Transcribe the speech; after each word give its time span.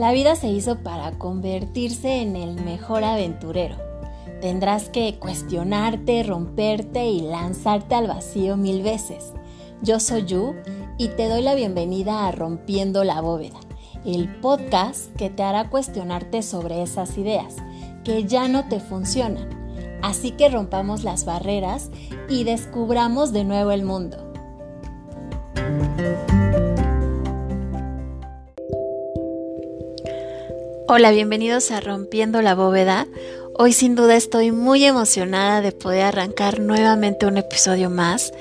La 0.00 0.12
vida 0.12 0.34
se 0.34 0.48
hizo 0.48 0.78
para 0.78 1.18
convertirse 1.18 2.22
en 2.22 2.34
el 2.34 2.54
mejor 2.64 3.04
aventurero. 3.04 3.76
Tendrás 4.40 4.88
que 4.88 5.18
cuestionarte, 5.18 6.22
romperte 6.22 7.10
y 7.10 7.20
lanzarte 7.20 7.96
al 7.96 8.06
vacío 8.06 8.56
mil 8.56 8.82
veces. 8.82 9.34
Yo 9.82 10.00
soy 10.00 10.24
Yu 10.24 10.54
y 10.96 11.08
te 11.08 11.28
doy 11.28 11.42
la 11.42 11.54
bienvenida 11.54 12.26
a 12.26 12.32
Rompiendo 12.32 13.04
la 13.04 13.20
Bóveda, 13.20 13.60
el 14.06 14.34
podcast 14.40 15.14
que 15.16 15.28
te 15.28 15.42
hará 15.42 15.68
cuestionarte 15.68 16.40
sobre 16.40 16.82
esas 16.82 17.18
ideas 17.18 17.56
que 18.02 18.24
ya 18.24 18.48
no 18.48 18.68
te 18.68 18.80
funcionan. 18.80 19.50
Así 20.00 20.30
que 20.30 20.48
rompamos 20.48 21.04
las 21.04 21.26
barreras 21.26 21.90
y 22.26 22.44
descubramos 22.44 23.34
de 23.34 23.44
nuevo 23.44 23.70
el 23.70 23.84
mundo. 23.84 24.32
Hola, 30.92 31.12
bienvenidos 31.12 31.70
a 31.70 31.78
Rompiendo 31.78 32.42
la 32.42 32.56
Bóveda. 32.56 33.06
Hoy 33.54 33.72
sin 33.72 33.94
duda 33.94 34.16
estoy 34.16 34.50
muy 34.50 34.84
emocionada 34.84 35.60
de 35.60 35.70
poder 35.70 36.02
arrancar 36.02 36.58
nuevamente 36.58 37.26
un 37.26 37.36
episodio 37.36 37.90
más. 37.90 38.32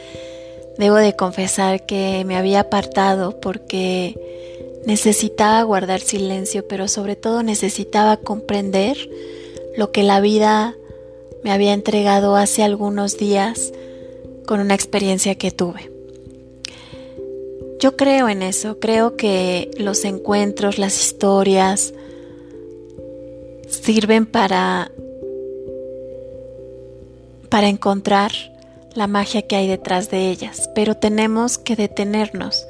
Debo 0.75 0.95
de 0.95 1.15
confesar 1.15 1.85
que 1.85 2.23
me 2.25 2.35
había 2.35 2.61
apartado 2.61 3.39
porque 3.39 4.19
necesitaba 4.83 5.61
guardar 5.61 5.99
silencio, 5.99 6.67
pero 6.67 6.87
sobre 6.87 7.15
todo 7.15 7.43
necesitaba 7.43 8.17
comprender 8.17 8.97
lo 9.77 9.91
que 9.91 10.01
la 10.01 10.19
vida 10.19 10.75
me 11.43 11.51
había 11.51 11.73
entregado 11.73 12.35
hace 12.35 12.63
algunos 12.63 13.19
días 13.19 13.71
con 14.47 14.59
una 14.59 14.73
experiencia 14.73 15.35
que 15.35 15.51
tuve. 15.51 15.91
Yo 17.79 17.95
creo 17.95 18.27
en 18.27 18.41
eso, 18.41 18.79
creo 18.79 19.17
que 19.17 19.69
los 19.77 20.03
encuentros, 20.03 20.79
las 20.79 20.99
historias, 20.99 21.93
sirven 23.89 24.27
para, 24.27 24.91
para 27.49 27.69
encontrar 27.69 28.31
la 28.93 29.07
magia 29.07 29.41
que 29.41 29.55
hay 29.55 29.67
detrás 29.67 30.11
de 30.11 30.29
ellas, 30.29 30.69
pero 30.75 30.93
tenemos 30.93 31.57
que 31.57 31.75
detenernos. 31.75 32.67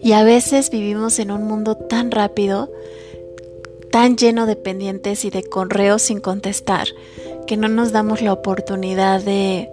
Y 0.00 0.12
a 0.12 0.22
veces 0.22 0.70
vivimos 0.70 1.18
en 1.18 1.32
un 1.32 1.48
mundo 1.48 1.74
tan 1.76 2.12
rápido, 2.12 2.70
tan 3.90 4.16
lleno 4.16 4.46
de 4.46 4.54
pendientes 4.54 5.24
y 5.24 5.30
de 5.30 5.42
correos 5.42 6.02
sin 6.02 6.20
contestar, 6.20 6.86
que 7.48 7.56
no 7.56 7.66
nos 7.66 7.90
damos 7.90 8.22
la 8.22 8.32
oportunidad 8.32 9.20
de 9.20 9.68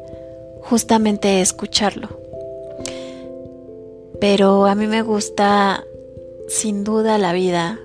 justamente 0.63 1.39
escucharlo. 1.41 2.19
Pero 4.19 4.65
a 4.65 4.73
mí 4.73 4.87
me 4.87 5.03
gusta 5.03 5.83
sin 6.47 6.83
duda 6.83 7.19
la 7.19 7.31
vida, 7.31 7.77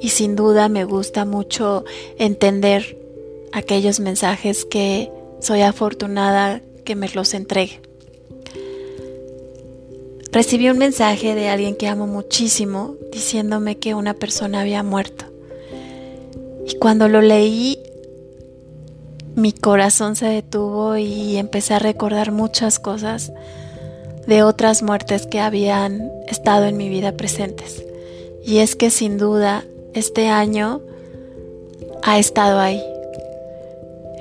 y 0.00 0.10
sin 0.10 0.36
duda 0.36 0.68
me 0.68 0.84
gusta 0.84 1.24
mucho 1.24 1.84
entender 2.18 2.98
aquellos 3.52 4.00
mensajes 4.00 4.64
que 4.64 5.10
soy 5.40 5.62
afortunada 5.62 6.62
que 6.84 6.94
me 6.94 7.08
los 7.08 7.34
entregue. 7.34 7.80
Recibí 10.30 10.68
un 10.68 10.78
mensaje 10.78 11.34
de 11.34 11.48
alguien 11.48 11.74
que 11.74 11.88
amo 11.88 12.06
muchísimo 12.06 12.96
diciéndome 13.10 13.78
que 13.78 13.94
una 13.94 14.14
persona 14.14 14.60
había 14.60 14.82
muerto. 14.82 15.24
Y 16.66 16.76
cuando 16.76 17.08
lo 17.08 17.22
leí, 17.22 17.78
mi 19.34 19.52
corazón 19.52 20.16
se 20.16 20.26
detuvo 20.26 20.96
y 20.96 21.36
empecé 21.36 21.74
a 21.74 21.78
recordar 21.78 22.30
muchas 22.30 22.78
cosas 22.78 23.32
de 24.26 24.42
otras 24.42 24.82
muertes 24.82 25.26
que 25.26 25.40
habían 25.40 26.10
estado 26.26 26.66
en 26.66 26.76
mi 26.76 26.90
vida 26.90 27.12
presentes. 27.12 27.82
Y 28.44 28.58
es 28.58 28.76
que 28.76 28.90
sin 28.90 29.16
duda 29.16 29.64
este 29.98 30.28
año 30.28 30.80
ha 32.02 32.18
estado 32.18 32.58
ahí. 32.58 32.82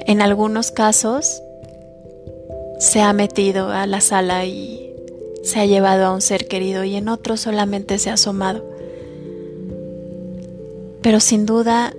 En 0.06 0.22
algunos 0.22 0.72
casos 0.72 1.41
se 2.79 3.01
ha 3.01 3.13
metido 3.13 3.69
a 3.69 3.88
la 3.88 4.01
sala 4.01 4.46
y 4.46 4.94
se 5.44 5.59
ha 5.59 5.66
llevado 5.66 6.06
a 6.06 6.13
un 6.13 6.22
ser 6.22 6.47
querido 6.47 6.84
y 6.84 6.96
en 6.96 7.09
otros 7.09 7.41
solamente 7.41 8.00
se 8.00 8.09
ha 8.09 8.13
asomado. 8.13 8.63
Pero 11.01 11.19
sin 11.19 11.46
duda, 11.46 11.94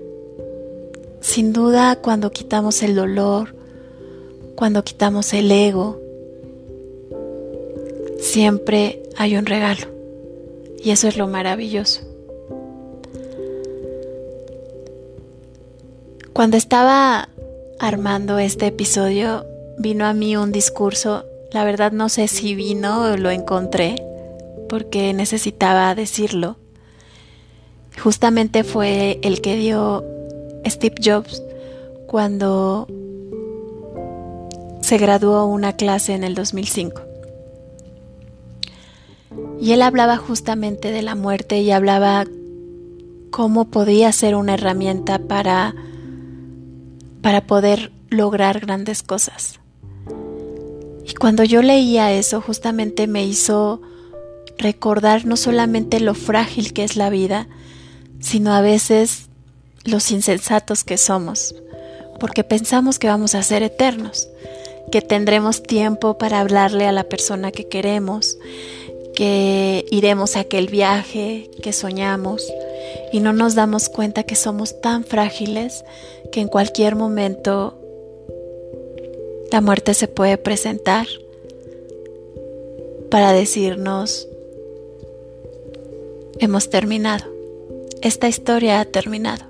sin 1.20 1.52
duda 1.52 1.96
cuando 1.96 2.30
quitamos 2.30 2.82
el 2.82 2.94
dolor, 2.94 3.54
cuando 4.54 4.84
quitamos 4.84 5.32
el 5.32 5.50
ego, 5.50 6.00
siempre 8.20 9.02
hay 9.16 9.36
un 9.36 9.46
regalo. 9.46 9.86
Y 10.82 10.90
eso 10.90 11.08
es 11.08 11.16
lo 11.16 11.26
maravilloso. 11.26 12.07
Cuando 16.38 16.56
estaba 16.56 17.28
armando 17.80 18.38
este 18.38 18.68
episodio, 18.68 19.44
vino 19.76 20.06
a 20.06 20.12
mí 20.12 20.36
un 20.36 20.52
discurso, 20.52 21.24
la 21.50 21.64
verdad 21.64 21.90
no 21.90 22.08
sé 22.08 22.28
si 22.28 22.54
vino 22.54 23.02
o 23.02 23.16
lo 23.16 23.32
encontré, 23.32 23.96
porque 24.68 25.12
necesitaba 25.14 25.92
decirlo. 25.96 26.56
Justamente 28.00 28.62
fue 28.62 29.18
el 29.24 29.40
que 29.40 29.56
dio 29.56 30.04
Steve 30.64 30.94
Jobs 31.04 31.42
cuando 32.06 32.86
se 34.80 34.96
graduó 34.96 35.44
una 35.44 35.72
clase 35.72 36.14
en 36.14 36.22
el 36.22 36.36
2005. 36.36 37.02
Y 39.60 39.72
él 39.72 39.82
hablaba 39.82 40.18
justamente 40.18 40.92
de 40.92 41.02
la 41.02 41.16
muerte 41.16 41.62
y 41.62 41.72
hablaba 41.72 42.26
cómo 43.32 43.64
podía 43.72 44.12
ser 44.12 44.36
una 44.36 44.54
herramienta 44.54 45.18
para 45.18 45.74
para 47.28 47.42
poder 47.42 47.92
lograr 48.08 48.58
grandes 48.60 49.02
cosas. 49.02 49.60
Y 51.06 51.12
cuando 51.12 51.44
yo 51.44 51.60
leía 51.60 52.10
eso, 52.10 52.40
justamente 52.40 53.06
me 53.06 53.26
hizo 53.26 53.82
recordar 54.56 55.26
no 55.26 55.36
solamente 55.36 56.00
lo 56.00 56.14
frágil 56.14 56.72
que 56.72 56.84
es 56.84 56.96
la 56.96 57.10
vida, 57.10 57.46
sino 58.18 58.54
a 58.54 58.62
veces 58.62 59.28
los 59.84 60.10
insensatos 60.10 60.84
que 60.84 60.96
somos, 60.96 61.54
porque 62.18 62.44
pensamos 62.44 62.98
que 62.98 63.08
vamos 63.08 63.34
a 63.34 63.42
ser 63.42 63.62
eternos, 63.62 64.26
que 64.90 65.02
tendremos 65.02 65.62
tiempo 65.62 66.16
para 66.16 66.40
hablarle 66.40 66.86
a 66.86 66.92
la 66.92 67.04
persona 67.10 67.52
que 67.52 67.68
queremos, 67.68 68.38
que 69.14 69.84
iremos 69.90 70.34
a 70.34 70.40
aquel 70.40 70.68
viaje 70.68 71.50
que 71.62 71.74
soñamos 71.74 72.42
y 73.12 73.20
no 73.20 73.32
nos 73.32 73.54
damos 73.54 73.88
cuenta 73.88 74.22
que 74.22 74.34
somos 74.34 74.80
tan 74.80 75.04
frágiles 75.04 75.84
que 76.32 76.40
en 76.40 76.48
cualquier 76.48 76.96
momento 76.96 77.78
la 79.50 79.60
muerte 79.60 79.94
se 79.94 80.08
puede 80.08 80.36
presentar 80.36 81.06
para 83.10 83.32
decirnos, 83.32 84.28
hemos 86.38 86.68
terminado, 86.68 87.24
esta 88.02 88.28
historia 88.28 88.80
ha 88.80 88.84
terminado. 88.84 89.46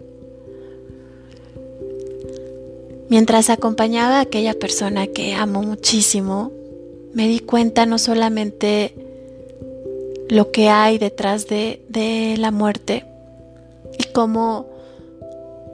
Mientras 3.08 3.50
acompañaba 3.50 4.18
a 4.18 4.22
aquella 4.22 4.54
persona 4.54 5.06
que 5.06 5.34
amo 5.34 5.62
muchísimo, 5.62 6.52
me 7.14 7.26
di 7.26 7.40
cuenta 7.40 7.86
no 7.86 7.98
solamente 7.98 8.94
lo 10.28 10.52
que 10.52 10.68
hay 10.68 10.98
detrás 10.98 11.48
de, 11.48 11.82
de 11.88 12.36
la 12.36 12.50
muerte 12.50 13.07
y 13.98 14.04
cómo 14.12 14.66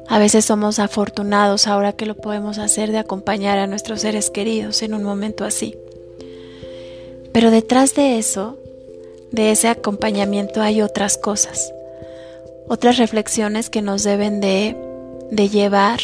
a 0.08 0.18
veces 0.18 0.44
somos 0.44 0.78
afortunados 0.78 1.66
ahora 1.66 1.92
que 1.92 2.06
lo 2.06 2.14
podemos 2.14 2.58
hacer 2.58 2.92
de 2.92 2.98
acompañar 2.98 3.58
a 3.58 3.66
nuestros 3.66 4.02
seres 4.02 4.30
queridos 4.30 4.82
en 4.82 4.94
un 4.94 5.02
momento 5.02 5.44
así. 5.44 5.76
Pero 7.32 7.50
detrás 7.50 7.94
de 7.94 8.18
eso, 8.18 8.58
de 9.32 9.50
ese 9.50 9.68
acompañamiento 9.68 10.62
hay 10.62 10.82
otras 10.82 11.18
cosas, 11.18 11.72
otras 12.68 12.98
reflexiones 12.98 13.70
que 13.70 13.82
nos 13.82 14.04
deben 14.04 14.40
de, 14.40 14.76
llevar 15.50 16.00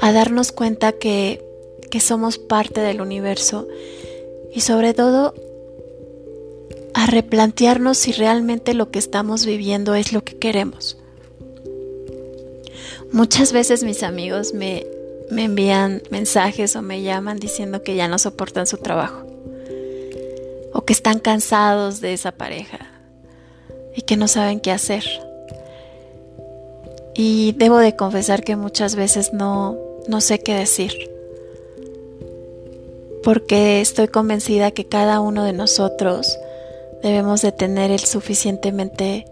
a 0.00 0.12
darnos 0.12 0.50
cuenta 0.50 0.92
que, 0.92 1.44
que 1.90 2.00
somos 2.00 2.38
parte 2.38 2.80
del 2.80 3.00
universo 3.00 3.68
y 4.52 4.62
sobre 4.62 4.94
todo 4.94 5.34
a 6.94 7.06
replantearnos 7.06 7.98
si 7.98 8.12
realmente 8.12 8.72
lo 8.72 8.90
que 8.90 8.98
estamos 8.98 9.44
viviendo 9.44 9.94
es 9.94 10.12
lo 10.12 10.24
que 10.24 10.38
queremos. 10.38 10.96
Muchas 13.12 13.52
veces 13.52 13.84
mis 13.84 14.02
amigos 14.02 14.54
me, 14.54 14.86
me 15.30 15.44
envían 15.44 16.02
mensajes 16.10 16.74
o 16.76 16.82
me 16.82 17.02
llaman 17.02 17.38
diciendo 17.38 17.82
que 17.82 17.96
ya 17.96 18.08
no 18.08 18.18
soportan 18.18 18.66
su 18.66 18.78
trabajo 18.78 19.26
o 20.72 20.84
que 20.84 20.92
están 20.92 21.20
cansados 21.20 22.00
de 22.00 22.12
esa 22.12 22.32
pareja 22.32 22.80
y 23.94 24.02
que 24.02 24.16
no 24.16 24.26
saben 24.28 24.60
qué 24.60 24.70
hacer. 24.70 25.04
Y 27.14 27.52
debo 27.52 27.78
de 27.78 27.94
confesar 27.94 28.42
que 28.42 28.56
muchas 28.56 28.96
veces 28.96 29.32
no, 29.32 29.78
no 30.08 30.20
sé 30.20 30.40
qué 30.40 30.54
decir, 30.54 30.92
porque 33.22 33.80
estoy 33.80 34.08
convencida 34.08 34.72
que 34.72 34.86
cada 34.86 35.20
uno 35.20 35.44
de 35.44 35.52
nosotros 35.52 36.36
debemos 37.04 37.42
de 37.42 37.52
tener 37.52 37.90
el 37.90 38.00
suficientemente 38.00 39.26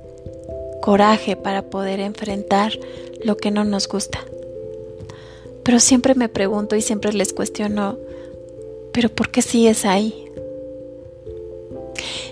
coraje 0.83 1.37
para 1.37 1.63
poder 1.63 2.01
enfrentar 2.01 2.79
lo 3.25 3.39
que 3.39 3.51
no 3.51 3.65
nos 3.65 3.89
gusta. 3.89 4.19
Pero 5.63 5.81
siempre 5.81 6.15
me 6.15 6.29
pregunto 6.29 6.77
y 6.77 6.83
siempre 6.83 7.15
les 7.15 7.33
cuestiono, 7.33 7.97
¿pero 8.93 9.09
por 9.09 9.31
qué 9.31 9.41
sigues 9.41 9.87
ahí? 9.87 10.27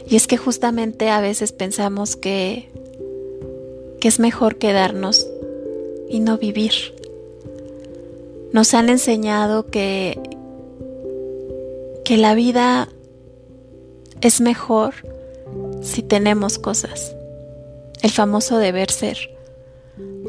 Y 0.06 0.16
es 0.16 0.26
que 0.26 0.36
justamente 0.36 1.08
a 1.08 1.22
veces 1.22 1.52
pensamos 1.52 2.16
que, 2.16 2.68
que 3.98 4.08
es 4.08 4.18
mejor 4.18 4.56
quedarnos 4.56 5.26
y 6.10 6.20
no 6.20 6.36
vivir. 6.36 6.72
Nos 8.52 8.74
han 8.74 8.90
enseñado 8.90 9.68
que, 9.68 10.20
que 12.04 12.18
la 12.18 12.34
vida 12.34 12.90
es 14.20 14.42
mejor 14.42 14.92
si 15.82 16.02
tenemos 16.02 16.58
cosas. 16.58 17.14
El 18.02 18.10
famoso 18.10 18.58
deber 18.58 18.90
ser. 18.90 19.18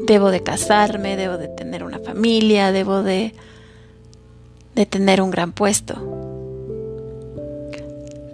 Debo 0.06 0.30
de 0.30 0.42
casarme, 0.42 1.16
debo 1.16 1.38
de 1.38 1.48
tener 1.48 1.84
una 1.84 1.98
familia, 1.98 2.72
debo 2.72 3.02
de, 3.02 3.34
de 4.74 4.86
tener 4.86 5.22
un 5.22 5.30
gran 5.30 5.52
puesto. 5.52 5.94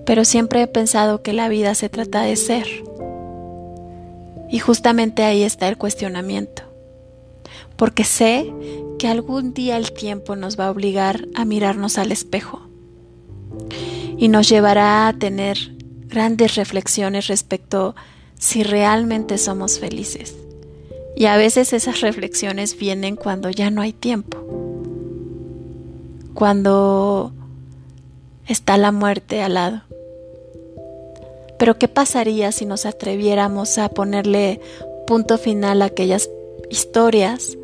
Pero 0.05 0.25
siempre 0.25 0.62
he 0.62 0.67
pensado 0.67 1.23
que 1.23 1.32
la 1.32 1.49
vida 1.49 1.75
se 1.75 1.88
trata 1.88 2.23
de 2.23 2.37
ser. 2.37 2.67
Y 4.50 4.59
justamente 4.59 5.23
ahí 5.23 5.43
está 5.43 5.69
el 5.69 5.76
cuestionamiento. 5.76 6.62
Porque 7.76 8.05
sé 8.05 8.53
que 8.99 9.06
algún 9.06 9.55
día 9.55 9.76
el 9.76 9.93
tiempo 9.93 10.35
nos 10.35 10.59
va 10.59 10.67
a 10.67 10.70
obligar 10.70 11.29
a 11.35 11.44
mirarnos 11.44 11.99
al 11.99 12.11
espejo 12.11 12.62
y 14.17 14.29
nos 14.29 14.49
llevará 14.49 15.06
a 15.06 15.12
tener 15.12 15.78
grandes 16.08 16.56
reflexiones 16.56 17.28
respecto 17.28 17.94
si 18.38 18.62
realmente 18.62 19.38
somos 19.38 19.78
felices. 19.78 20.34
Y 21.16 21.26
a 21.26 21.37
veces 21.37 21.72
esas 21.72 22.00
reflexiones 22.00 22.76
vienen 22.78 23.16
cuando 23.16 23.50
ya 23.50 23.70
no 23.70 23.82
hay 23.82 23.93
tiempo, 23.93 24.38
cuando 26.34 27.32
está 28.46 28.76
la 28.76 28.93
muerte 28.93 29.43
al 29.43 29.55
lado. 29.55 29.82
Pero 31.58 31.78
¿qué 31.78 31.88
pasaría 31.88 32.52
si 32.52 32.66
nos 32.66 32.87
atreviéramos 32.87 33.78
a 33.78 33.88
ponerle 33.88 34.60
punto 35.06 35.38
final 35.38 35.82
a 35.82 35.87
aquellas 35.87 36.31
historias 36.70 37.58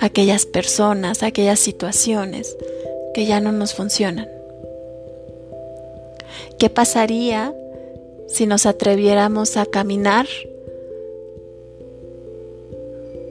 aquellas 0.00 0.46
personas, 0.46 1.22
aquellas 1.22 1.60
situaciones 1.60 2.56
que 3.14 3.26
ya 3.26 3.40
no 3.40 3.52
nos 3.52 3.74
funcionan. 3.74 4.28
¿Qué 6.60 6.68
pasaría 6.68 7.54
si 8.28 8.44
nos 8.44 8.66
atreviéramos 8.66 9.56
a 9.56 9.64
caminar 9.64 10.26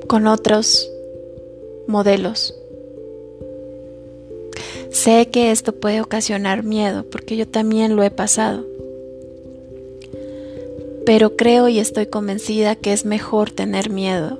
con 0.08 0.26
otros 0.26 0.90
modelos? 1.86 2.56
Sé 4.90 5.28
que 5.28 5.52
esto 5.52 5.74
puede 5.74 6.02
ocasionar 6.02 6.64
miedo 6.64 7.06
porque 7.08 7.38
yo 7.38 7.48
también 7.48 7.96
lo 7.96 8.02
he 8.02 8.10
pasado. 8.10 8.66
Pero 11.06 11.36
creo 11.36 11.68
y 11.68 11.78
estoy 11.78 12.08
convencida 12.08 12.76
que 12.76 12.94
es 12.94 13.06
mejor 13.06 13.52
tener 13.52 13.92
miedo 13.92 14.40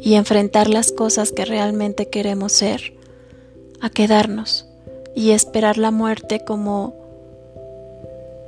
y 0.00 0.14
enfrentar 0.14 0.70
las 0.70 0.92
cosas 0.92 1.30
que 1.30 1.44
realmente 1.44 2.08
queremos 2.08 2.52
ser, 2.52 2.94
a 3.82 3.90
quedarnos 3.90 4.64
y 5.14 5.32
esperar 5.32 5.76
la 5.76 5.90
muerte 5.90 6.42
como 6.42 7.05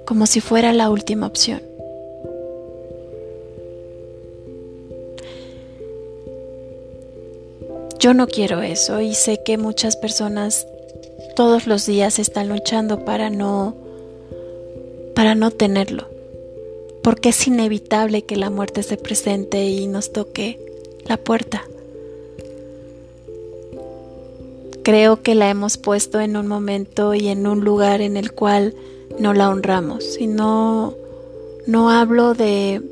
como 0.08 0.24
si 0.24 0.40
fuera 0.40 0.72
la 0.72 0.88
última 0.88 1.26
opción. 1.26 1.60
Yo 7.98 8.14
no 8.14 8.26
quiero 8.26 8.62
eso 8.62 9.02
y 9.02 9.14
sé 9.14 9.42
que 9.44 9.58
muchas 9.58 9.98
personas 9.98 10.66
todos 11.36 11.66
los 11.66 11.84
días 11.84 12.18
están 12.18 12.48
luchando 12.48 13.04
para 13.04 13.28
no 13.28 13.76
para 15.14 15.34
no 15.34 15.50
tenerlo. 15.50 16.08
Porque 17.02 17.28
es 17.28 17.46
inevitable 17.46 18.22
que 18.22 18.36
la 18.36 18.48
muerte 18.48 18.82
se 18.84 18.96
presente 18.96 19.66
y 19.66 19.88
nos 19.88 20.14
toque 20.14 20.58
la 21.04 21.18
puerta. 21.18 21.64
Creo 24.82 25.22
que 25.22 25.34
la 25.34 25.50
hemos 25.50 25.76
puesto 25.76 26.18
en 26.18 26.38
un 26.38 26.46
momento 26.46 27.12
y 27.12 27.28
en 27.28 27.46
un 27.46 27.60
lugar 27.60 28.00
en 28.00 28.16
el 28.16 28.32
cual 28.32 28.72
no 29.18 29.34
la 29.34 29.50
honramos. 29.50 30.18
Y 30.18 30.26
no, 30.26 30.94
hablo 31.90 32.34
de, 32.34 32.82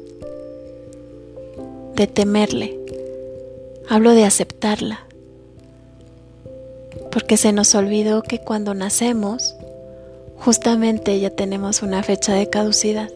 de 1.94 2.06
temerle, 2.06 2.78
hablo 3.88 4.12
de 4.12 4.24
aceptarla. 4.24 5.00
Porque 7.10 7.36
se 7.36 7.52
nos 7.52 7.74
olvidó 7.74 8.22
que 8.22 8.40
cuando 8.40 8.74
nacemos, 8.74 9.54
justamente 10.38 11.18
ya 11.18 11.30
tenemos 11.30 11.82
una 11.82 12.02
fecha 12.02 12.34
de 12.34 12.50
caducidad. 12.50 13.10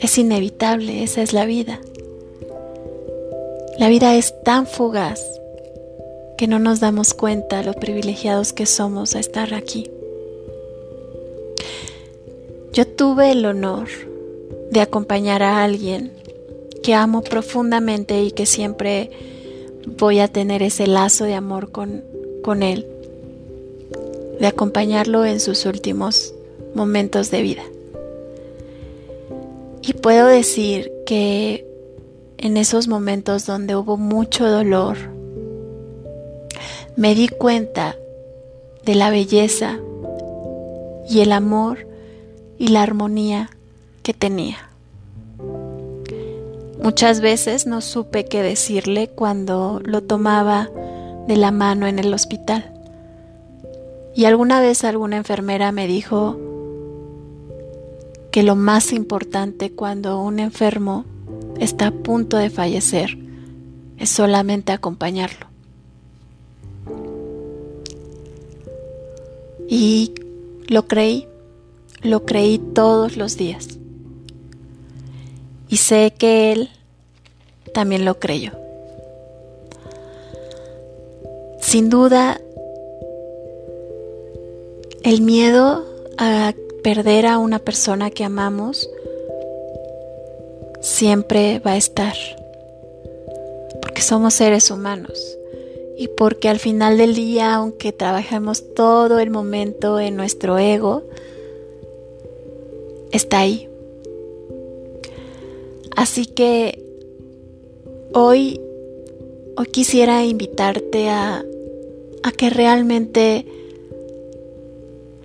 Es 0.00 0.16
inevitable, 0.16 1.02
esa 1.02 1.22
es 1.22 1.32
la 1.32 1.44
vida. 1.44 1.80
La 3.78 3.88
vida 3.88 4.14
es 4.14 4.34
tan 4.44 4.66
fugaz 4.66 5.20
que 6.38 6.46
no 6.46 6.58
nos 6.58 6.80
damos 6.80 7.12
cuenta 7.12 7.62
lo 7.62 7.74
privilegiados 7.74 8.52
que 8.52 8.66
somos 8.66 9.14
a 9.14 9.20
estar 9.20 9.52
aquí. 9.52 9.90
Yo 12.72 12.86
tuve 12.86 13.32
el 13.32 13.44
honor 13.46 13.88
de 14.70 14.80
acompañar 14.80 15.42
a 15.42 15.64
alguien 15.64 16.12
que 16.84 16.94
amo 16.94 17.22
profundamente 17.22 18.22
y 18.22 18.30
que 18.30 18.46
siempre 18.46 19.10
voy 19.98 20.20
a 20.20 20.28
tener 20.28 20.62
ese 20.62 20.86
lazo 20.86 21.24
de 21.24 21.34
amor 21.34 21.72
con, 21.72 22.04
con 22.42 22.62
él, 22.62 22.86
de 24.38 24.46
acompañarlo 24.46 25.24
en 25.24 25.40
sus 25.40 25.66
últimos 25.66 26.32
momentos 26.74 27.32
de 27.32 27.42
vida. 27.42 27.64
Y 29.82 29.94
puedo 29.94 30.28
decir 30.28 30.92
que 31.06 31.66
en 32.38 32.56
esos 32.56 32.86
momentos 32.86 33.46
donde 33.46 33.74
hubo 33.74 33.96
mucho 33.96 34.48
dolor, 34.48 34.96
me 36.94 37.16
di 37.16 37.26
cuenta 37.26 37.96
de 38.84 38.94
la 38.94 39.10
belleza 39.10 39.80
y 41.08 41.20
el 41.20 41.32
amor 41.32 41.89
y 42.60 42.68
la 42.68 42.82
armonía 42.82 43.48
que 44.02 44.12
tenía. 44.12 44.58
Muchas 46.82 47.22
veces 47.22 47.66
no 47.66 47.80
supe 47.80 48.26
qué 48.26 48.42
decirle 48.42 49.08
cuando 49.08 49.80
lo 49.82 50.02
tomaba 50.02 50.68
de 51.26 51.36
la 51.38 51.52
mano 51.52 51.86
en 51.86 51.98
el 51.98 52.12
hospital. 52.12 52.70
Y 54.14 54.26
alguna 54.26 54.60
vez 54.60 54.84
alguna 54.84 55.16
enfermera 55.16 55.72
me 55.72 55.86
dijo 55.86 56.38
que 58.30 58.42
lo 58.42 58.56
más 58.56 58.92
importante 58.92 59.72
cuando 59.72 60.20
un 60.20 60.38
enfermo 60.38 61.06
está 61.58 61.86
a 61.86 61.92
punto 61.92 62.36
de 62.36 62.50
fallecer, 62.50 63.16
es 63.96 64.10
solamente 64.10 64.72
acompañarlo. 64.72 65.46
Y 69.66 70.12
lo 70.68 70.86
creí, 70.86 71.26
lo 72.02 72.24
creí 72.24 72.58
todos 72.58 73.16
los 73.16 73.36
días. 73.36 73.78
Y 75.68 75.76
sé 75.76 76.12
que 76.16 76.52
él 76.52 76.70
también 77.72 78.04
lo 78.04 78.18
creyó. 78.18 78.52
Sin 81.60 81.88
duda, 81.90 82.40
el 85.02 85.20
miedo 85.22 85.84
a 86.18 86.52
perder 86.82 87.26
a 87.26 87.38
una 87.38 87.58
persona 87.58 88.10
que 88.10 88.24
amamos 88.24 88.88
siempre 90.80 91.60
va 91.60 91.72
a 91.72 91.76
estar, 91.76 92.14
porque 93.82 94.02
somos 94.02 94.34
seres 94.34 94.70
humanos 94.70 95.36
y 95.98 96.08
porque 96.08 96.48
al 96.48 96.58
final 96.58 96.96
del 96.96 97.14
día, 97.14 97.54
aunque 97.54 97.92
trabajemos 97.92 98.74
todo 98.74 99.18
el 99.18 99.30
momento 99.30 100.00
en 100.00 100.16
nuestro 100.16 100.58
ego, 100.58 101.04
está 103.12 103.40
ahí. 103.40 103.68
Así 105.96 106.26
que 106.26 106.82
hoy, 108.14 108.60
hoy 109.56 109.66
quisiera 109.66 110.24
invitarte 110.24 111.08
a, 111.08 111.44
a 112.22 112.32
que 112.32 112.50
realmente 112.50 113.46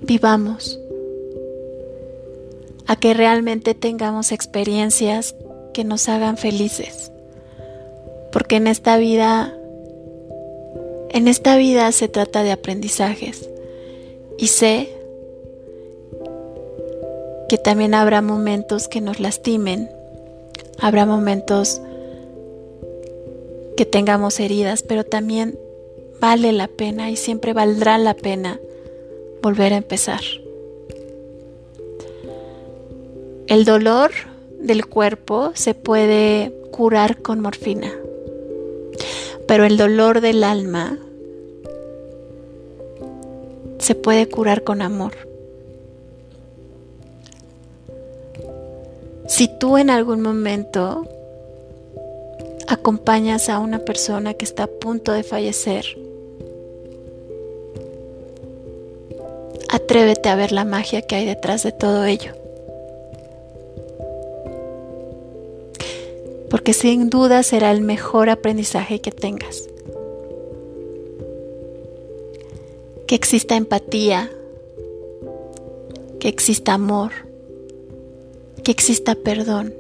vivamos, 0.02 0.80
a 2.88 2.96
que 2.96 3.14
realmente 3.14 3.74
tengamos 3.74 4.32
experiencias 4.32 5.36
que 5.74 5.84
nos 5.84 6.08
hagan 6.10 6.38
felices. 6.38 7.12
Porque 8.32 8.58
en 8.58 8.68
esta 8.68 8.98
vida, 8.98 9.54
en 11.10 11.28
esta 11.28 11.56
vida 11.58 11.92
se 11.92 12.08
trata 12.08 12.44
de 12.44 12.52
aprendizajes. 12.52 13.50
Y 14.38 14.48
sé 14.48 14.90
que 17.50 17.58
también 17.58 17.94
habrá 17.94 18.22
momentos 18.22 18.88
que 18.88 19.02
nos 19.02 19.20
lastimen 19.20 19.90
Habrá 20.80 21.06
momentos 21.06 21.82
que 23.78 23.86
tengamos 23.86 24.40
heridas, 24.40 24.84
pero 24.84 25.04
también 25.04 25.58
vale 26.20 26.52
la 26.52 26.68
pena 26.68 27.10
y 27.10 27.16
siempre 27.16 27.54
valdrá 27.54 27.98
la 27.98 28.14
pena 28.14 28.60
volver 29.42 29.74
a 29.74 29.78
empezar. 29.78 30.22
El 33.48 33.64
dolor 33.64 34.12
del 34.60 34.86
cuerpo 34.86 35.52
se 35.54 35.74
puede 35.74 36.54
curar 36.72 37.22
con 37.22 37.40
morfina, 37.40 37.94
pero 39.48 39.66
el 39.66 39.78
dolor 39.78 40.20
del 40.20 40.44
alma 40.44 40.98
se 43.80 43.96
puede 43.96 44.28
curar 44.28 44.64
con 44.64 44.82
amor. 44.82 45.14
Si 49.28 49.48
tú 49.48 49.78
en 49.78 49.90
algún 49.90 50.22
momento 50.22 51.04
acompañas 52.68 53.50
a 53.50 53.60
una 53.60 53.80
persona 53.80 54.36
que 54.36 54.46
está 54.46 54.64
a 54.64 54.68
punto 54.68 55.14
de 55.14 55.24
fallecer, 55.24 55.86
atrévete 59.70 60.30
a 60.30 60.36
ver 60.36 60.52
la 60.52 60.64
magia 60.64 61.02
que 61.02 61.16
hay 61.16 61.26
detrás 61.26 61.64
de 61.64 61.72
todo 61.72 62.06
ello. 62.06 62.34
Porque 66.52 66.74
sin 66.74 67.10
duda 67.10 67.42
será 67.42 67.72
el 67.72 67.82
mejor 67.82 68.30
aprendizaje 68.30 69.02
que 69.02 69.12
tengas. 69.12 69.68
Que 73.08 73.16
exista 73.16 73.56
empatía, 73.56 74.32
que 76.20 76.28
exista 76.28 76.74
amor, 76.74 77.25
que 78.66 78.72
exista 78.72 79.14
perdón. 79.14 79.76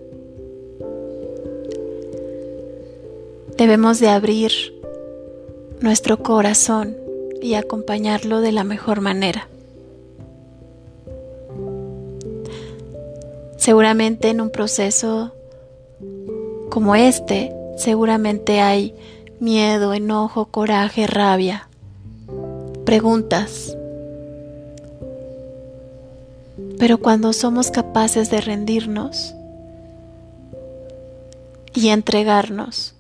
Debemos 3.58 4.00
de 4.00 4.10
abrir 4.10 4.52
nuestro 5.82 6.22
corazón 6.22 6.96
y 7.42 7.56
acompañarlo 7.56 8.42
de 8.42 8.52
la 8.52 8.64
mejor 8.64 9.02
manera. 9.02 9.50
Seguramente 13.58 14.30
en 14.30 14.40
un 14.40 14.52
proceso 14.52 15.34
como 16.70 16.96
este, 16.96 17.52
seguramente 17.78 18.60
hay 18.60 18.94
miedo, 19.40 19.96
enojo, 19.96 20.46
coraje, 20.46 21.08
rabia, 21.08 21.70
preguntas. 22.86 23.76
Pero 26.78 26.98
cuando 27.00 27.34
somos 27.34 27.72
capaces 27.72 28.30
de 28.30 28.42
rendirnos 28.42 29.34
y 31.74 31.90
entregarnos 31.90 32.96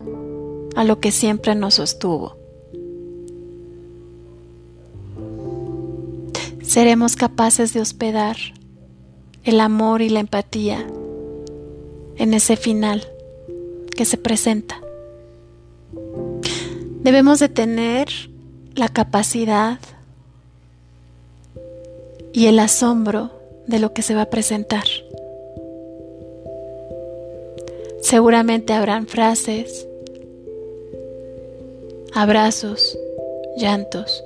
a 0.76 0.84
lo 0.84 1.00
que 1.00 1.12
siempre 1.12 1.56
nos 1.56 1.76
sostuvo, 1.76 2.38
seremos 6.62 7.16
capaces 7.16 7.74
de 7.74 7.82
hospedar 7.82 8.38
el 9.44 9.60
amor 9.60 10.02
y 10.02 10.10
la 10.10 10.20
empatía 10.20 10.86
en 12.18 12.34
ese 12.34 12.58
final 12.58 13.08
que 13.96 14.06
se 14.06 14.18
presenta. 14.18 14.82
Debemos 17.02 17.40
de 17.40 17.50
tener 17.50 18.10
la 18.74 18.90
capacidad 18.90 19.80
y 22.34 22.48
el 22.48 22.60
asombro 22.60 23.35
de 23.68 23.80
lo 23.80 23.94
que 23.94 24.02
se 24.02 24.16
va 24.16 24.24
a 24.24 24.30
presentar. 24.30 24.86
Seguramente 28.02 28.74
habrán 28.74 29.08
frases, 29.08 29.88
abrazos, 32.14 32.98
llantos, 33.58 34.24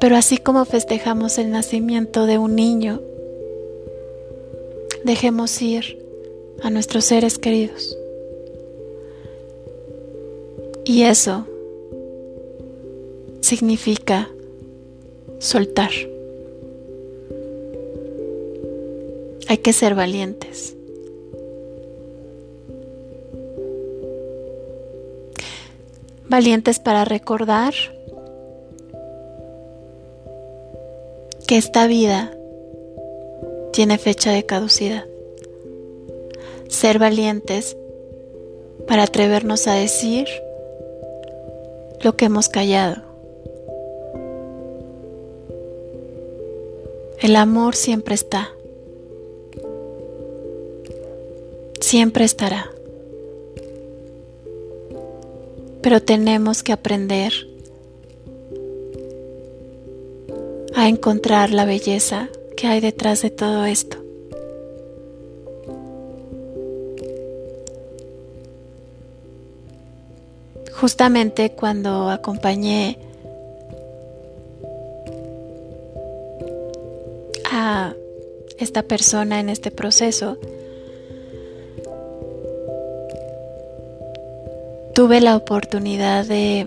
pero 0.00 0.16
así 0.16 0.38
como 0.38 0.64
festejamos 0.64 1.38
el 1.38 1.50
nacimiento 1.50 2.26
de 2.26 2.38
un 2.38 2.54
niño, 2.54 3.00
dejemos 5.04 5.60
ir 5.60 5.98
a 6.62 6.70
nuestros 6.70 7.04
seres 7.04 7.38
queridos. 7.38 7.96
Y 10.84 11.02
eso 11.02 11.46
significa 13.40 14.30
soltar. 15.38 15.90
Hay 19.46 19.58
que 19.58 19.72
ser 19.72 19.94
valientes. 19.94 20.74
Valientes 26.28 26.78
para 26.78 27.04
recordar 27.04 27.72
que 31.46 31.56
esta 31.56 31.86
vida 31.86 32.30
tiene 33.72 33.96
fecha 33.96 34.32
de 34.32 34.44
caducidad. 34.44 35.04
Ser 36.68 36.98
valientes 36.98 37.76
para 38.86 39.04
atrevernos 39.04 39.66
a 39.66 39.74
decir 39.74 40.26
lo 42.02 42.16
que 42.16 42.26
hemos 42.26 42.48
callado. 42.48 43.02
El 47.20 47.34
amor 47.36 47.74
siempre 47.74 48.14
está. 48.14 48.50
Siempre 51.88 52.26
estará. 52.26 52.70
Pero 55.80 56.02
tenemos 56.02 56.62
que 56.62 56.72
aprender 56.74 57.32
a 60.74 60.86
encontrar 60.86 61.48
la 61.48 61.64
belleza 61.64 62.28
que 62.58 62.66
hay 62.66 62.80
detrás 62.80 63.22
de 63.22 63.30
todo 63.30 63.64
esto. 63.64 63.96
Justamente 70.74 71.52
cuando 71.52 72.10
acompañé 72.10 72.98
a 77.50 77.94
esta 78.58 78.82
persona 78.82 79.40
en 79.40 79.48
este 79.48 79.70
proceso, 79.70 80.36
tuve 84.98 85.20
la 85.20 85.36
oportunidad 85.36 86.24
de, 86.24 86.66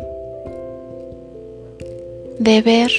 de 2.40 2.62
ver 2.62 2.90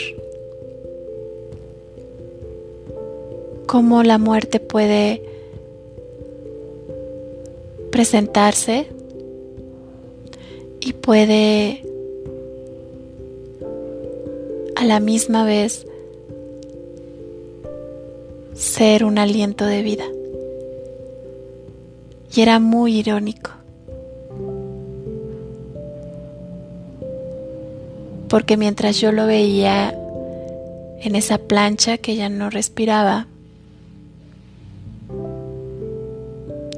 cómo 3.67 4.03
la 4.03 4.19
muerte 4.19 4.61
puede 4.61 5.23
presentarse 7.91 8.89
y 10.81 10.93
puede 10.93 11.83
a 14.77 14.85
la 14.85 15.01
misma 15.01 15.47
vez 15.47 15.87
ser 18.53 19.03
un 19.03 19.17
aliento 19.17 19.65
de 19.65 19.83
vida. 19.83 20.05
Y 22.35 22.43
era 22.43 22.59
muy 22.61 22.99
irónico. 22.99 23.62
Porque 28.33 28.57
mientras 28.57 28.99
yo 28.99 29.13
lo 29.13 29.27
veía 29.27 29.95
en 31.03 31.17
esa 31.17 31.37
plancha 31.37 31.99
que 31.99 32.17
ya 32.17 32.31
no 32.31 32.49
respiraba, 32.49 33.27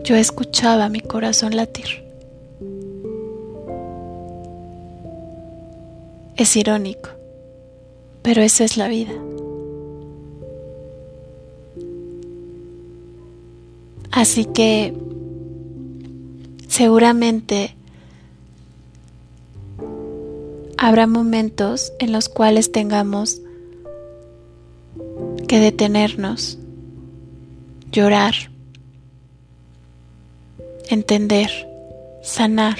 yo 0.03 0.17
escuchaba 0.17 0.89
mi 0.89 0.99
corazón 0.99 1.55
latir. 1.55 2.03
Es 6.35 6.57
irónico, 6.57 7.11
pero 8.23 8.43
esa 8.43 8.65
es 8.65 8.77
la 8.77 8.89
vida. 8.89 9.13
Así 14.11 14.45
que 14.45 14.93
seguramente 16.67 17.77
habrá 20.85 21.07
momentos 21.07 21.95
en 21.99 22.13
los 22.13 22.29
cuales 22.29 22.71
tengamos 22.71 23.41
que 25.49 25.59
detenernos, 25.59 26.59
llorar, 27.91 28.35
entender, 30.91 31.49
sanar. 32.23 32.77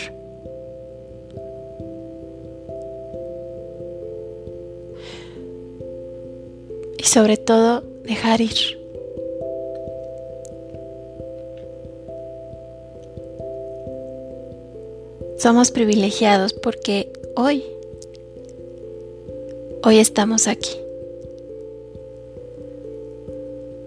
Y 6.99 7.05
sobre 7.05 7.39
todo, 7.39 7.85
dejar 8.05 8.43
ir. 8.43 8.79
Somos 15.39 15.71
privilegiados 15.71 16.53
porque 16.53 17.11
hoy 17.35 17.65
hoy 19.85 19.99
estamos 19.99 20.49
aquí. 20.49 20.71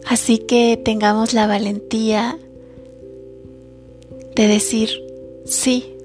Así 0.06 0.38
que 0.38 0.80
tengamos 0.84 1.34
la 1.34 1.48
valentía 1.48 2.38
de 4.36 4.48
decir 4.48 4.90
sí 5.46 5.96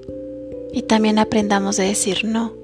y 0.73 0.83
también 0.83 1.19
aprendamos 1.19 1.77
de 1.77 1.85
decir 1.85 2.25
no. 2.25 2.55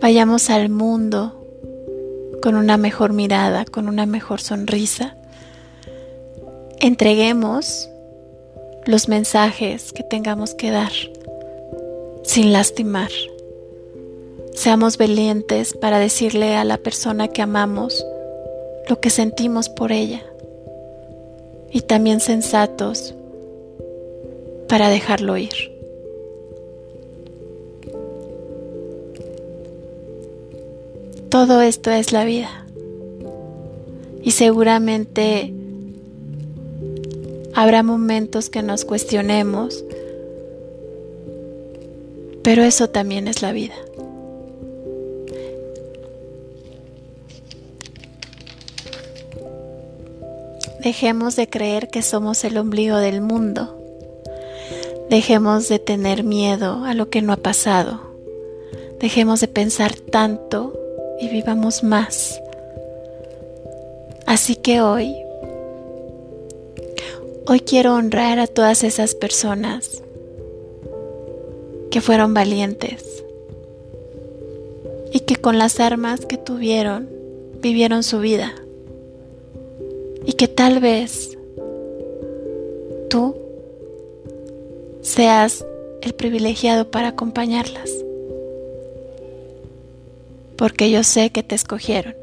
Vayamos 0.00 0.48
al 0.48 0.70
mundo 0.70 1.34
con 2.42 2.56
una 2.56 2.78
mejor 2.78 3.12
mirada, 3.12 3.66
con 3.66 3.88
una 3.88 4.06
mejor 4.06 4.40
sonrisa. 4.40 5.16
Entreguemos 6.80 7.88
los 8.86 9.08
mensajes 9.08 9.92
que 9.92 10.02
tengamos 10.02 10.54
que 10.54 10.70
dar 10.70 10.92
sin 12.22 12.52
lastimar. 12.52 13.10
Seamos 14.54 14.98
valientes 14.98 15.74
para 15.74 15.98
decirle 15.98 16.54
a 16.54 16.64
la 16.64 16.78
persona 16.78 17.28
que 17.28 17.42
amamos 17.42 18.06
lo 18.88 19.00
que 19.00 19.10
sentimos 19.10 19.68
por 19.68 19.90
ella 19.90 20.22
y 21.72 21.80
también 21.80 22.20
sensatos 22.20 23.14
para 24.68 24.88
dejarlo 24.88 25.36
ir. 25.36 25.72
Todo 31.28 31.60
esto 31.60 31.90
es 31.90 32.12
la 32.12 32.24
vida 32.24 32.64
y 34.22 34.30
seguramente 34.30 35.52
habrá 37.54 37.82
momentos 37.82 38.50
que 38.50 38.62
nos 38.62 38.84
cuestionemos, 38.84 39.84
pero 42.42 42.62
eso 42.62 42.88
también 42.88 43.26
es 43.26 43.42
la 43.42 43.52
vida. 43.52 43.74
Dejemos 50.84 51.34
de 51.34 51.48
creer 51.48 51.88
que 51.88 52.02
somos 52.02 52.44
el 52.44 52.58
ombligo 52.58 52.98
del 52.98 53.22
mundo. 53.22 53.74
Dejemos 55.08 55.66
de 55.70 55.78
tener 55.78 56.24
miedo 56.24 56.84
a 56.84 56.92
lo 56.92 57.08
que 57.08 57.22
no 57.22 57.32
ha 57.32 57.38
pasado. 57.38 58.02
Dejemos 59.00 59.40
de 59.40 59.48
pensar 59.48 59.94
tanto 59.94 60.78
y 61.18 61.28
vivamos 61.28 61.82
más. 61.84 62.38
Así 64.26 64.56
que 64.56 64.82
hoy, 64.82 65.16
hoy 67.46 67.60
quiero 67.60 67.94
honrar 67.94 68.38
a 68.38 68.46
todas 68.46 68.84
esas 68.84 69.14
personas 69.14 70.02
que 71.90 72.02
fueron 72.02 72.34
valientes 72.34 73.24
y 75.12 75.20
que 75.20 75.36
con 75.36 75.56
las 75.56 75.80
armas 75.80 76.26
que 76.26 76.36
tuvieron 76.36 77.08
vivieron 77.62 78.02
su 78.02 78.20
vida 78.20 78.54
y 80.26 80.32
que 80.34 80.48
tal 80.48 80.80
vez 80.80 81.36
tú 83.10 83.34
seas 85.02 85.64
el 86.02 86.14
privilegiado 86.14 86.90
para 86.90 87.08
acompañarlas, 87.08 87.90
porque 90.56 90.90
yo 90.90 91.04
sé 91.04 91.30
que 91.30 91.42
te 91.42 91.54
escogieron. 91.54 92.14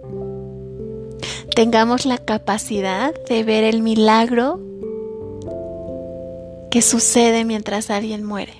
Tengamos 1.55 2.05
la 2.05 2.17
capacidad 2.17 3.13
de 3.27 3.43
ver 3.43 3.63
el 3.63 3.81
milagro 3.81 4.59
que 6.71 6.81
sucede 6.81 7.45
mientras 7.45 7.89
alguien 7.89 8.23
muere, 8.23 8.53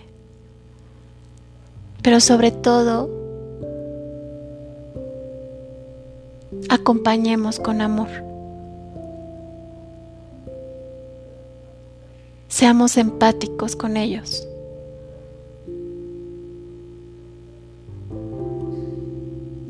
pero 2.02 2.20
sobre 2.20 2.52
todo, 2.52 3.10
acompañemos 6.70 7.60
con 7.60 7.82
amor. 7.82 8.31
Seamos 12.52 12.98
empáticos 12.98 13.78
con 13.78 13.96
ellos. 13.96 14.46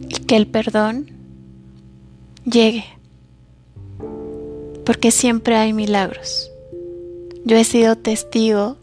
Y 0.09 0.15
que 0.25 0.35
el 0.35 0.47
perdón 0.47 1.11
llegue. 2.43 2.85
Porque 4.83 5.11
siempre 5.11 5.57
hay 5.57 5.73
milagros. 5.73 6.51
Yo 7.45 7.55
he 7.55 7.63
sido 7.65 7.97
testigo 7.97 8.77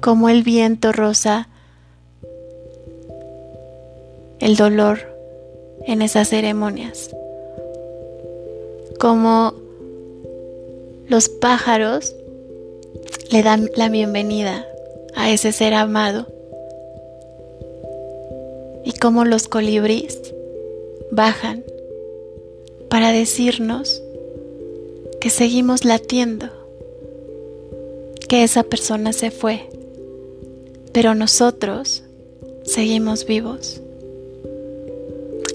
como 0.00 0.30
el 0.30 0.42
viento 0.42 0.92
rosa 0.92 1.48
el 4.40 4.56
dolor 4.56 5.00
en 5.86 6.00
esas 6.00 6.30
ceremonias. 6.30 7.10
Como 8.98 9.63
los 11.06 11.28
pájaros 11.28 12.14
le 13.30 13.42
dan 13.42 13.70
la 13.76 13.88
bienvenida 13.88 14.66
a 15.14 15.30
ese 15.30 15.52
ser 15.52 15.74
amado. 15.74 16.26
Y 18.84 18.92
como 18.92 19.24
los 19.24 19.48
colibríes 19.48 20.34
bajan 21.10 21.64
para 22.88 23.12
decirnos 23.12 24.02
que 25.20 25.30
seguimos 25.30 25.84
latiendo, 25.84 26.48
que 28.28 28.42
esa 28.42 28.62
persona 28.62 29.12
se 29.12 29.30
fue, 29.30 29.68
pero 30.92 31.14
nosotros 31.14 32.02
seguimos 32.64 33.26
vivos. 33.26 33.80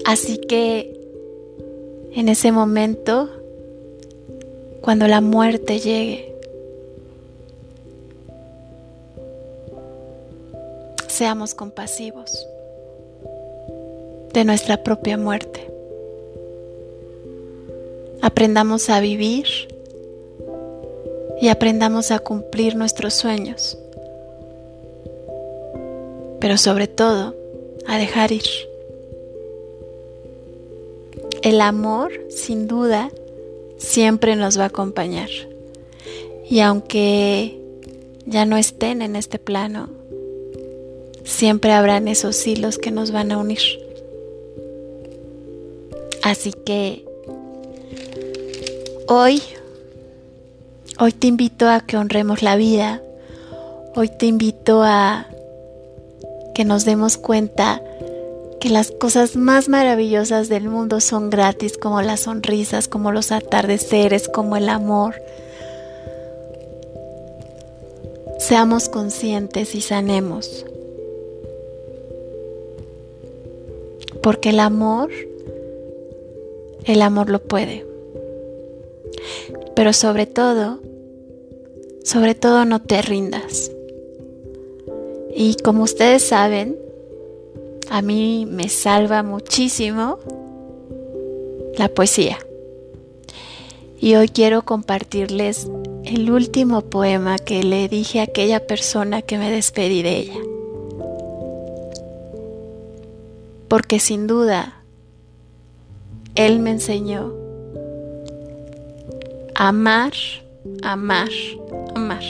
Así 0.04 0.38
que 0.38 0.96
en 2.12 2.28
ese 2.28 2.52
momento 2.52 3.39
cuando 4.80 5.06
la 5.06 5.20
muerte 5.20 5.78
llegue. 5.78 6.34
Seamos 11.08 11.54
compasivos 11.54 12.46
de 14.32 14.44
nuestra 14.44 14.82
propia 14.82 15.18
muerte. 15.18 15.70
Aprendamos 18.22 18.88
a 18.90 19.00
vivir 19.00 19.46
y 21.40 21.48
aprendamos 21.48 22.10
a 22.10 22.18
cumplir 22.18 22.76
nuestros 22.76 23.14
sueños, 23.14 23.78
pero 26.38 26.56
sobre 26.56 26.86
todo 26.86 27.34
a 27.86 27.98
dejar 27.98 28.32
ir. 28.32 28.44
El 31.42 31.62
amor, 31.62 32.12
sin 32.28 32.66
duda, 32.68 33.10
siempre 33.80 34.36
nos 34.36 34.58
va 34.58 34.64
a 34.64 34.66
acompañar. 34.66 35.30
Y 36.48 36.60
aunque 36.60 37.58
ya 38.26 38.44
no 38.44 38.56
estén 38.56 39.02
en 39.02 39.16
este 39.16 39.38
plano, 39.38 39.88
siempre 41.24 41.72
habrán 41.72 42.06
esos 42.06 42.46
hilos 42.46 42.78
que 42.78 42.90
nos 42.90 43.10
van 43.10 43.32
a 43.32 43.38
unir. 43.38 43.60
Así 46.22 46.52
que 46.52 47.04
hoy, 49.08 49.42
hoy 50.98 51.12
te 51.12 51.26
invito 51.26 51.68
a 51.68 51.80
que 51.80 51.96
honremos 51.96 52.42
la 52.42 52.56
vida, 52.56 53.02
hoy 53.96 54.08
te 54.08 54.26
invito 54.26 54.82
a 54.82 55.26
que 56.54 56.64
nos 56.64 56.84
demos 56.84 57.16
cuenta 57.16 57.82
que 58.60 58.68
las 58.68 58.90
cosas 58.90 59.36
más 59.36 59.70
maravillosas 59.70 60.50
del 60.50 60.68
mundo 60.68 61.00
son 61.00 61.30
gratis, 61.30 61.78
como 61.78 62.02
las 62.02 62.20
sonrisas, 62.20 62.88
como 62.88 63.10
los 63.10 63.32
atardeceres, 63.32 64.28
como 64.28 64.56
el 64.56 64.68
amor. 64.68 65.14
Seamos 68.38 68.90
conscientes 68.90 69.74
y 69.74 69.80
sanemos. 69.80 70.66
Porque 74.22 74.50
el 74.50 74.60
amor, 74.60 75.10
el 76.84 77.00
amor 77.00 77.30
lo 77.30 77.40
puede. 77.40 77.86
Pero 79.74 79.94
sobre 79.94 80.26
todo, 80.26 80.80
sobre 82.04 82.34
todo 82.34 82.66
no 82.66 82.82
te 82.82 83.00
rindas. 83.00 83.72
Y 85.34 85.54
como 85.62 85.84
ustedes 85.84 86.22
saben, 86.22 86.76
a 87.90 88.02
mí 88.02 88.46
me 88.48 88.68
salva 88.68 89.24
muchísimo 89.24 90.18
la 91.76 91.88
poesía. 91.88 92.38
Y 93.98 94.14
hoy 94.14 94.28
quiero 94.28 94.62
compartirles 94.62 95.68
el 96.04 96.30
último 96.30 96.82
poema 96.82 97.38
que 97.38 97.64
le 97.64 97.88
dije 97.88 98.20
a 98.20 98.24
aquella 98.24 98.66
persona 98.66 99.22
que 99.22 99.38
me 99.38 99.50
despedí 99.50 100.02
de 100.02 100.16
ella. 100.18 100.40
Porque 103.68 103.98
sin 103.98 104.28
duda, 104.28 104.82
Él 106.36 106.60
me 106.60 106.70
enseñó 106.70 107.34
a 109.56 109.68
amar, 109.68 110.12
amar, 110.82 111.28
amar. 111.96 112.22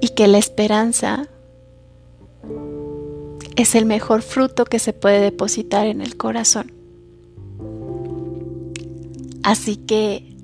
Y 0.00 0.10
que 0.10 0.28
la 0.28 0.38
esperanza 0.38 1.28
es 3.56 3.74
el 3.74 3.86
mejor 3.86 4.22
fruto 4.22 4.64
que 4.64 4.78
se 4.78 4.92
puede 4.92 5.20
depositar 5.20 5.86
en 5.86 6.00
el 6.00 6.16
corazón. 6.16 6.72
Así 9.42 9.76
que 9.76 10.36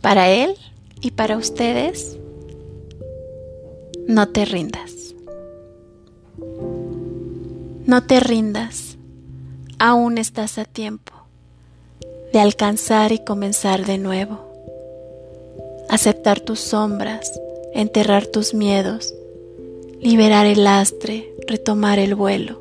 para 0.00 0.30
él 0.30 0.54
y 1.00 1.10
para 1.10 1.36
ustedes, 1.36 2.16
no 4.06 4.28
te 4.28 4.44
rindas. 4.44 5.14
No 7.86 8.04
te 8.04 8.20
rindas. 8.20 8.96
Aún 9.78 10.18
estás 10.18 10.58
a 10.58 10.64
tiempo 10.64 11.12
de 12.32 12.40
alcanzar 12.40 13.12
y 13.12 13.24
comenzar 13.24 13.86
de 13.86 13.98
nuevo. 13.98 14.40
Aceptar 15.88 16.40
tus 16.40 16.60
sombras, 16.60 17.40
enterrar 17.74 18.26
tus 18.26 18.54
miedos, 18.54 19.14
liberar 20.00 20.46
el 20.46 20.64
lastre, 20.64 21.32
retomar 21.48 21.98
el 21.98 22.14
vuelo. 22.14 22.60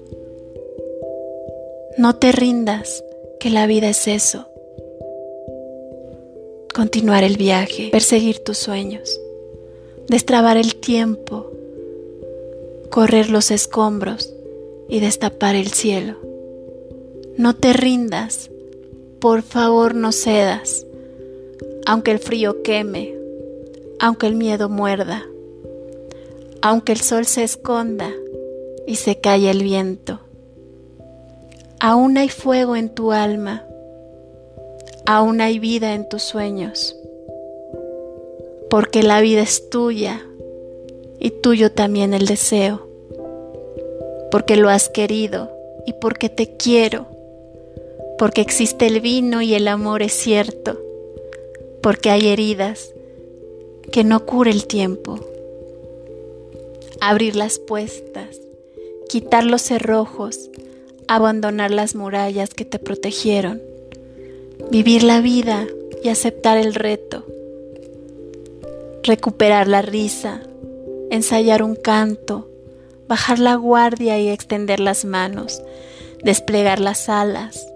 No 1.98 2.16
te 2.16 2.32
rindas, 2.32 3.04
que 3.40 3.50
la 3.50 3.68
vida 3.68 3.90
es 3.90 4.08
eso. 4.08 4.48
Continuar 6.74 7.24
el 7.24 7.38
viaje, 7.38 7.90
perseguir 7.92 8.40
tus 8.40 8.58
sueños, 8.58 9.20
destrabar 10.08 10.58
el 10.58 10.76
tiempo, 10.76 11.52
correr 12.90 13.30
los 13.30 13.52
escombros 13.52 14.34
y 14.88 15.02
destapar 15.02 15.56
el 15.56 15.68
cielo. 15.68 16.16
No 17.36 17.56
te 17.56 17.74
rindas, 17.74 18.50
por 19.20 19.42
favor 19.42 19.96
no 19.96 20.12
cedas, 20.12 20.86
aunque 21.86 22.12
el 22.12 22.20
frío 22.20 22.64
queme, 22.64 23.14
aunque 24.00 24.28
el 24.28 24.36
miedo 24.36 24.70
muerda, 24.70 25.26
aunque 26.62 26.94
el 26.94 27.02
sol 27.02 27.26
se 27.26 27.44
esconda 27.44 28.14
y 28.88 28.96
se 28.96 29.20
calle 29.20 29.52
el 29.52 29.62
viento. 29.62 30.22
Aún 31.80 32.18
hay 32.18 32.30
fuego 32.30 32.76
en 32.76 32.90
tu 32.90 33.12
alma, 33.12 33.64
aún 35.06 35.42
hay 35.42 35.60
vida 35.60 35.94
en 35.94 36.10
tus 36.10 36.24
sueños, 36.24 36.96
porque 38.72 39.04
la 39.04 39.22
vida 39.22 39.42
es 39.42 39.70
tuya 39.70 40.26
y 41.20 41.30
tuyo 41.30 41.72
también 41.72 42.16
el 42.16 42.26
deseo, 42.26 42.88
porque 44.32 44.56
lo 44.56 44.70
has 44.70 44.90
querido 44.90 45.52
y 45.86 45.94
porque 45.94 46.30
te 46.30 46.58
quiero. 46.58 47.06
Porque 48.18 48.42
existe 48.42 48.88
el 48.88 49.00
vino 49.00 49.44
y 49.44 49.54
el 49.54 49.68
amor 49.68 50.02
es 50.02 50.12
cierto, 50.12 50.80
porque 51.84 52.10
hay 52.10 52.30
heridas 52.30 52.92
que 53.92 54.04
no 54.04 54.26
cura 54.26 54.50
el 54.50 54.66
tiempo. 54.66 55.20
Abrir 57.00 57.36
las 57.36 57.60
puestas, 57.60 58.40
quitar 59.08 59.44
los 59.44 59.62
cerrojos, 59.62 60.50
abandonar 61.08 61.72
las 61.72 61.96
murallas 61.96 62.50
que 62.50 62.66
te 62.66 62.80
protegieron, 62.80 63.62
vivir 64.72 65.04
la 65.04 65.22
vida 65.22 65.66
y 66.04 66.10
aceptar 66.10 66.58
el 66.58 66.74
reto, 66.76 67.26
recuperar 69.04 69.68
la 69.68 69.82
risa, 69.82 70.42
ensayar 71.10 71.64
un 71.64 71.76
canto, 71.76 72.50
bajar 73.08 73.40
la 73.40 73.56
guardia 73.56 74.20
y 74.20 74.30
extender 74.30 74.80
las 74.80 75.06
manos, 75.06 75.62
desplegar 76.24 76.80
las 76.80 77.10
alas, 77.10 77.68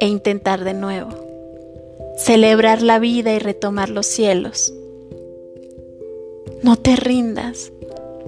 e 0.00 0.06
intentar 0.06 0.64
de 0.64 0.74
nuevo. 0.74 1.10
Celebrar 2.16 2.82
la 2.82 2.98
vida 2.98 3.32
y 3.32 3.38
retomar 3.38 3.88
los 3.88 4.06
cielos. 4.06 4.72
No 6.62 6.76
te 6.76 6.96
rindas, 6.96 7.72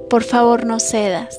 por 0.08 0.22
favor 0.22 0.64
no 0.64 0.80
cedas, 0.80 1.38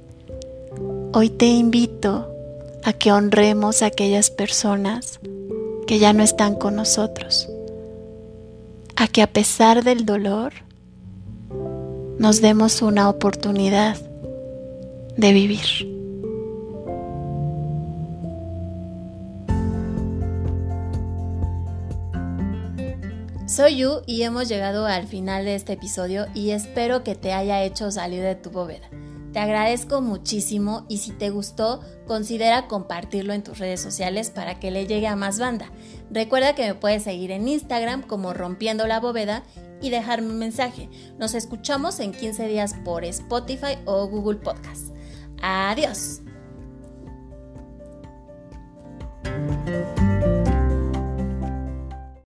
hoy 1.13 1.29
te 1.29 1.45
invito 1.45 2.33
a 2.83 2.93
que 2.93 3.11
honremos 3.11 3.81
a 3.81 3.87
aquellas 3.87 4.29
personas 4.29 5.19
que 5.85 5.99
ya 5.99 6.13
no 6.13 6.23
están 6.23 6.55
con 6.55 6.75
nosotros, 6.75 7.49
a 8.95 9.07
que 9.07 9.21
a 9.21 9.27
pesar 9.27 9.83
del 9.83 10.05
dolor 10.05 10.53
nos 12.17 12.41
demos 12.41 12.81
una 12.81 13.09
oportunidad 13.09 13.97
de 15.17 15.33
vivir. 15.33 15.89
Soy 23.47 23.79
Yu 23.79 24.01
y 24.05 24.21
hemos 24.21 24.47
llegado 24.47 24.85
al 24.85 25.07
final 25.07 25.43
de 25.43 25.55
este 25.55 25.73
episodio 25.73 26.25
y 26.33 26.51
espero 26.51 27.03
que 27.03 27.15
te 27.15 27.33
haya 27.33 27.63
hecho 27.63 27.91
salir 27.91 28.21
de 28.21 28.35
tu 28.35 28.49
bóveda. 28.49 28.89
Te 29.33 29.39
agradezco 29.39 30.01
muchísimo 30.01 30.85
y 30.89 30.97
si 30.97 31.11
te 31.11 31.29
gustó, 31.29 31.81
considera 32.05 32.67
compartirlo 32.67 33.33
en 33.33 33.43
tus 33.43 33.59
redes 33.59 33.79
sociales 33.79 34.29
para 34.29 34.59
que 34.59 34.71
le 34.71 34.87
llegue 34.87 35.07
a 35.07 35.15
más 35.15 35.39
banda. 35.39 35.71
Recuerda 36.09 36.53
que 36.53 36.67
me 36.67 36.75
puedes 36.75 37.03
seguir 37.03 37.31
en 37.31 37.47
Instagram 37.47 38.01
como 38.03 38.33
Rompiendo 38.33 38.87
la 38.87 38.99
Bóveda 38.99 39.43
y 39.81 39.89
dejarme 39.89 40.29
un 40.29 40.39
mensaje. 40.39 40.89
Nos 41.17 41.33
escuchamos 41.33 41.99
en 41.99 42.11
15 42.11 42.47
días 42.47 42.75
por 42.83 43.05
Spotify 43.05 43.77
o 43.85 44.07
Google 44.07 44.39
Podcast. 44.39 44.93
Adiós. 45.41 46.21